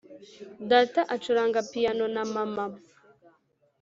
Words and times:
data 0.71 1.01
acuranga 1.15 1.59
piyano 1.69 2.05
na 2.15 2.23
mama. 2.33 2.65